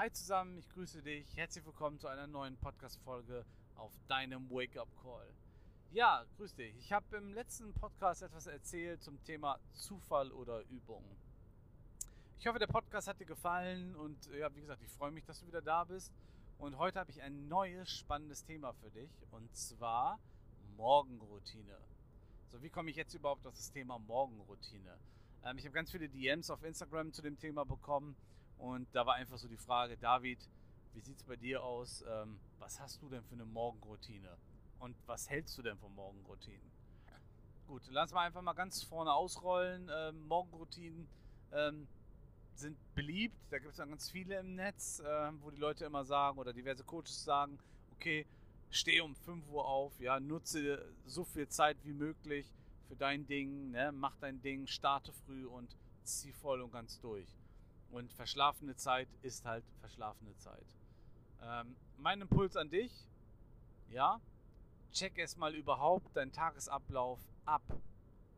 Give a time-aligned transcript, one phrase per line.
[0.00, 1.36] Hi zusammen, ich grüße dich.
[1.36, 5.26] Herzlich willkommen zu einer neuen Podcast-Folge auf deinem Wake-up-Call.
[5.90, 6.74] Ja, grüß dich.
[6.78, 11.04] Ich habe im letzten Podcast etwas erzählt zum Thema Zufall oder Übung.
[12.38, 15.40] Ich hoffe, der Podcast hat dir gefallen und ja, wie gesagt, ich freue mich, dass
[15.40, 16.10] du wieder da bist.
[16.56, 20.18] Und heute habe ich ein neues spannendes Thema für dich und zwar
[20.78, 21.76] Morgenroutine.
[22.48, 24.96] So, wie komme ich jetzt überhaupt auf das Thema Morgenroutine?
[25.44, 28.16] Ähm, ich habe ganz viele DMs auf Instagram zu dem Thema bekommen
[28.60, 30.38] und da war einfach so die Frage, David,
[30.92, 32.04] wie sieht es bei dir aus?
[32.08, 34.36] Ähm, was hast du denn für eine Morgenroutine?
[34.78, 36.70] Und was hältst du denn von Morgenroutinen?
[37.66, 39.90] Gut, lass mal einfach mal ganz vorne ausrollen.
[39.92, 41.08] Ähm, Morgenroutinen
[41.52, 41.86] ähm,
[42.54, 43.36] sind beliebt.
[43.50, 46.52] Da gibt es dann ganz viele im Netz, äh, wo die Leute immer sagen oder
[46.52, 47.58] diverse Coaches sagen,
[47.92, 48.26] okay,
[48.70, 52.52] steh um 5 Uhr auf, ja, nutze so viel Zeit wie möglich
[52.88, 53.92] für dein Ding, ne?
[53.92, 57.39] mach dein Ding, starte früh und zieh voll und ganz durch.
[57.90, 60.66] Und verschlafene Zeit ist halt verschlafene Zeit.
[61.42, 62.92] Ähm, mein Impuls an dich,
[63.90, 64.20] ja,
[64.92, 67.62] check erstmal überhaupt deinen Tagesablauf ab.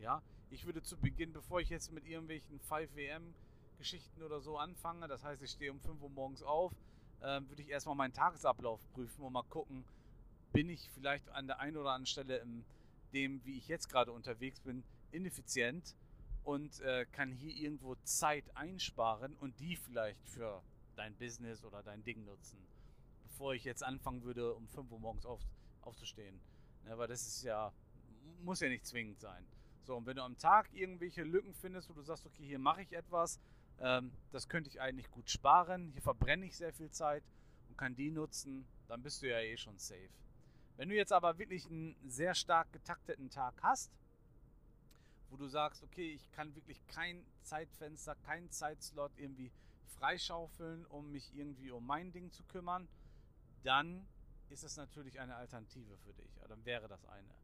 [0.00, 3.22] Ja, ich würde zu Beginn, bevor ich jetzt mit irgendwelchen 5WM
[3.78, 6.72] Geschichten oder so anfange, das heißt, ich stehe um 5 Uhr morgens auf,
[7.22, 9.84] ähm, würde ich erstmal meinen Tagesablauf prüfen und mal gucken,
[10.52, 12.64] bin ich vielleicht an der einen oder anderen Stelle in
[13.12, 15.94] dem, wie ich jetzt gerade unterwegs bin, ineffizient
[16.48, 20.62] und äh, kann hier irgendwo Zeit einsparen und die vielleicht für
[20.96, 22.58] dein Business oder dein Ding nutzen,
[23.24, 25.42] bevor ich jetzt anfangen würde, um 5 Uhr morgens auf,
[25.82, 26.40] aufzustehen.
[26.86, 27.70] Ne, weil das ist ja,
[28.40, 29.44] muss ja nicht zwingend sein.
[29.82, 32.80] So, und wenn du am Tag irgendwelche Lücken findest, wo du sagst, okay, hier mache
[32.80, 33.38] ich etwas,
[33.80, 37.24] ähm, das könnte ich eigentlich gut sparen, hier verbrenne ich sehr viel Zeit
[37.68, 40.08] und kann die nutzen, dann bist du ja eh schon safe.
[40.78, 43.92] Wenn du jetzt aber wirklich einen sehr stark getakteten Tag hast,
[45.30, 49.50] wo du sagst, okay, ich kann wirklich kein Zeitfenster, kein Zeitslot irgendwie
[49.98, 52.88] freischaufeln, um mich irgendwie um mein Ding zu kümmern,
[53.62, 54.06] dann
[54.48, 56.30] ist es natürlich eine Alternative für dich.
[56.48, 57.34] Dann wäre das eine.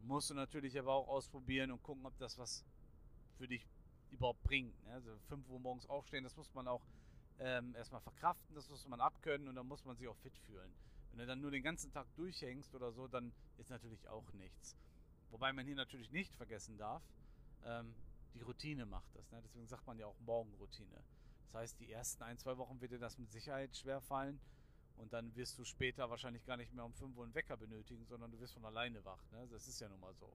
[0.00, 2.64] Musst du natürlich aber auch ausprobieren und gucken, ob das was
[3.38, 3.66] für dich
[4.10, 4.82] überhaupt bringt.
[4.84, 4.92] Ne?
[4.92, 6.84] Also 5 Uhr morgens aufstehen, das muss man auch
[7.38, 10.72] ähm, erstmal verkraften, das muss man abkönnen und dann muss man sich auch fit fühlen.
[11.10, 14.76] Wenn du dann nur den ganzen Tag durchhängst oder so, dann ist natürlich auch nichts.
[15.30, 17.02] Wobei man hier natürlich nicht vergessen darf,
[17.64, 17.94] ähm,
[18.34, 19.30] die Routine macht das.
[19.30, 19.40] Ne?
[19.44, 21.02] Deswegen sagt man ja auch Morgenroutine.
[21.46, 24.40] Das heißt, die ersten ein, zwei Wochen wird dir das mit Sicherheit schwer fallen.
[24.96, 28.04] Und dann wirst du später wahrscheinlich gar nicht mehr um 5 Uhr einen Wecker benötigen,
[28.06, 29.22] sondern du wirst von alleine wach.
[29.32, 29.48] Ne?
[29.50, 30.32] Das ist ja nun mal so.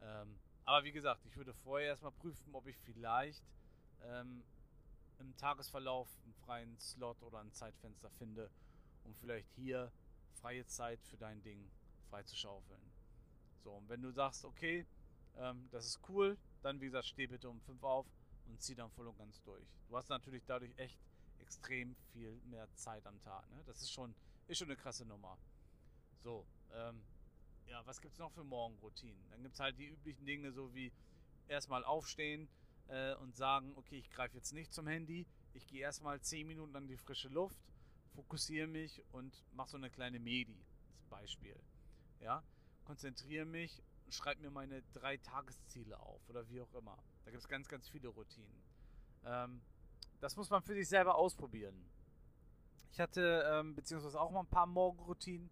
[0.00, 3.42] Ähm, aber wie gesagt, ich würde vorher erstmal prüfen, ob ich vielleicht
[4.02, 4.42] ähm,
[5.18, 8.50] im Tagesverlauf einen freien Slot oder ein Zeitfenster finde,
[9.04, 9.90] um vielleicht hier
[10.34, 11.70] freie Zeit für dein Ding
[12.10, 12.80] freizuschaufeln.
[13.68, 14.86] So, und wenn du sagst, okay,
[15.36, 18.06] ähm, das ist cool, dann wie gesagt, steh bitte um 5 auf
[18.46, 19.66] und zieh dann voll und ganz durch.
[19.88, 20.98] Du hast natürlich dadurch echt
[21.38, 23.46] extrem viel mehr Zeit am Tag.
[23.50, 23.62] Ne?
[23.66, 24.14] Das ist schon,
[24.46, 25.36] ist schon eine krasse Nummer.
[26.22, 27.02] So, ähm,
[27.66, 29.22] ja, was gibt es noch für Morgenroutinen?
[29.30, 30.90] Dann gibt es halt die üblichen Dinge, so wie
[31.46, 32.48] erstmal aufstehen
[32.86, 36.74] äh, und sagen, okay, ich greife jetzt nicht zum Handy, ich gehe erstmal 10 Minuten
[36.74, 37.58] an die frische Luft,
[38.14, 40.56] fokussiere mich und mache so eine kleine Medi,
[40.94, 41.60] als Beispiel.
[42.20, 42.42] Ja,
[42.88, 46.96] konzentriere mich, schreibe mir meine drei Tagesziele auf oder wie auch immer.
[47.26, 48.62] Da gibt es ganz, ganz viele Routinen.
[49.26, 49.60] Ähm,
[50.20, 51.76] das muss man für sich selber ausprobieren.
[52.90, 55.50] Ich hatte ähm, beziehungsweise auch mal ein paar Morgenroutinen,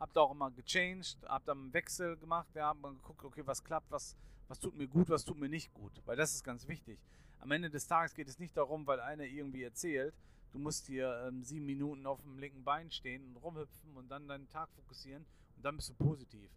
[0.00, 3.62] habe da auch immer gechanged, habe dann einen Wechsel gemacht, ja, habe geguckt, okay, was
[3.62, 4.16] klappt, was,
[4.48, 6.98] was tut mir gut, was tut mir nicht gut, weil das ist ganz wichtig.
[7.38, 10.14] Am Ende des Tages geht es nicht darum, weil einer irgendwie erzählt,
[10.52, 14.26] du musst hier ähm, sieben Minuten auf dem linken Bein stehen und rumhüpfen und dann
[14.26, 16.50] deinen Tag fokussieren und dann bist du positiv.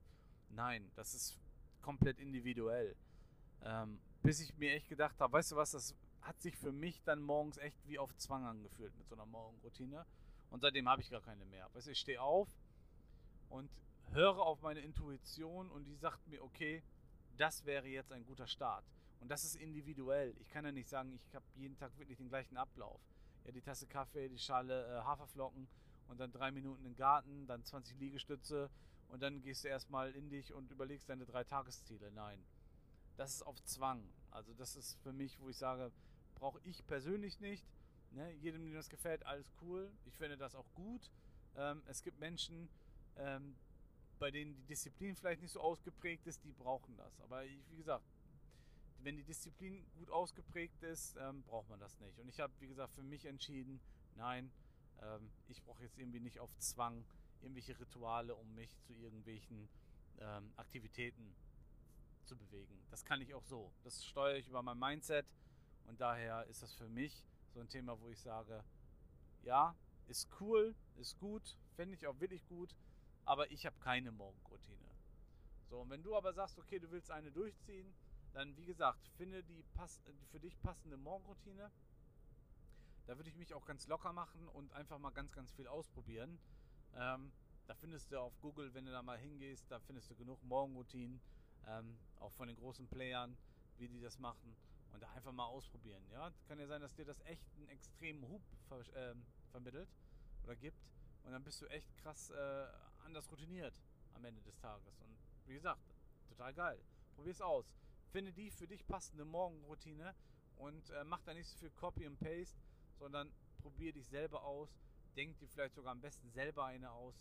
[0.54, 1.40] Nein, das ist
[1.82, 2.96] komplett individuell.
[3.64, 7.02] Ähm, bis ich mir echt gedacht habe, weißt du was, das hat sich für mich
[7.04, 10.06] dann morgens echt wie auf Zwang angefühlt mit so einer Morgenroutine.
[10.50, 11.70] Und seitdem habe ich gar keine mehr.
[11.74, 12.50] Weißt du, ich stehe auf
[13.50, 13.70] und
[14.12, 16.84] höre auf meine Intuition und die sagt mir, okay,
[17.38, 18.84] das wäre jetzt ein guter Start.
[19.20, 20.36] Und das ist individuell.
[20.40, 23.00] Ich kann ja nicht sagen, ich habe jeden Tag wirklich den gleichen Ablauf
[23.46, 25.68] ja, die Tasse Kaffee, die Schale äh, Haferflocken
[26.08, 28.70] und dann drei Minuten im Garten, dann 20 Liegestütze
[29.11, 32.11] und dann gehst du erstmal in dich und überlegst deine drei Tagesziele.
[32.11, 32.43] Nein,
[33.17, 34.03] das ist auf Zwang.
[34.31, 35.91] Also das ist für mich, wo ich sage,
[36.35, 37.66] brauche ich persönlich nicht.
[38.11, 38.31] Ne?
[38.35, 39.91] Jedem, dem das gefällt, alles cool.
[40.05, 41.11] Ich finde das auch gut.
[41.58, 42.69] Ähm, es gibt Menschen,
[43.17, 43.55] ähm,
[44.17, 47.19] bei denen die Disziplin vielleicht nicht so ausgeprägt ist, die brauchen das.
[47.19, 48.05] Aber ich, wie gesagt,
[49.03, 52.17] wenn die Disziplin gut ausgeprägt ist, ähm, braucht man das nicht.
[52.19, 53.81] Und ich habe, wie gesagt, für mich entschieden,
[54.16, 54.52] nein,
[55.02, 57.03] ähm, ich brauche jetzt irgendwie nicht auf Zwang
[57.41, 59.70] irgendwelche Rituale, um mich zu irgendwelchen
[60.20, 61.35] ähm, Aktivitäten
[62.26, 62.82] zu bewegen.
[62.90, 63.72] Das kann ich auch so.
[63.84, 65.26] Das steuere ich über mein Mindset
[65.88, 68.64] und daher ist das für mich so ein Thema, wo ich sage,
[69.43, 69.76] Ja,
[70.08, 72.76] ist cool, ist gut, fände ich auch wirklich gut,
[73.26, 74.78] aber ich habe keine Morgenroutine.
[75.70, 77.94] So, und wenn du aber sagst, okay, du willst eine durchziehen,
[78.34, 79.64] dann wie gesagt, finde die
[80.32, 81.72] für dich passende Morgenroutine.
[83.08, 86.40] Da würde ich mich auch ganz locker machen und einfach mal ganz, ganz viel ausprobieren.
[86.96, 87.32] Ähm,
[87.67, 91.22] da findest du auf Google, wenn du da mal hingehst, da findest du genug Morgenroutinen,
[91.67, 93.38] ähm, auch von den großen Playern,
[93.78, 94.55] wie die das machen.
[94.93, 96.03] Und da einfach mal ausprobieren.
[96.11, 99.16] Ja, kann ja sein, dass dir das echt einen extremen Hub ver äh,
[99.52, 99.90] vermittelt
[100.43, 100.91] oder gibt.
[101.23, 102.67] Und dann bist du echt krass äh,
[103.05, 103.73] anders routiniert
[104.14, 104.99] am Ende des Tages.
[104.99, 105.82] Und wie gesagt,
[106.28, 106.79] total geil.
[107.16, 107.66] Probier es aus.
[108.11, 110.14] Finde die für dich passende Morgenroutine
[110.58, 112.59] und äh, mach da nicht so viel Copy and Paste,
[112.99, 114.70] sondern probier dich selber aus.
[115.16, 117.16] Denk dir vielleicht sogar am besten selber eine aus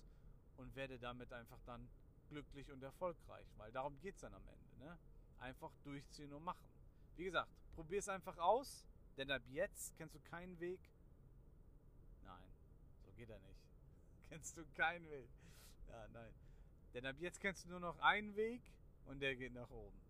[0.56, 1.88] und werde damit einfach dann
[2.28, 3.46] glücklich und erfolgreich.
[3.56, 4.84] Weil darum geht es dann am Ende.
[4.84, 4.98] Ne?
[5.38, 6.69] Einfach durchziehen und machen.
[7.16, 10.81] Wie gesagt, probier es einfach aus, denn ab jetzt kennst du keinen Weg.
[12.22, 12.48] Nein,
[13.04, 13.60] so geht er nicht.
[14.28, 15.28] Kennst du keinen Weg.
[15.88, 16.32] Ja, nein.
[16.94, 18.62] Denn ab jetzt kennst du nur noch einen Weg
[19.06, 20.00] und der geht nach oben.